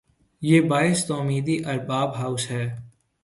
یہ 0.41 0.61
باعث 0.69 0.99
تومیدی 1.07 1.57
ارباب 1.71 2.09
ہوس 2.19 2.43
ھے 2.51 2.63